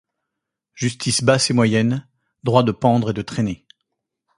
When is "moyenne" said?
1.53-2.07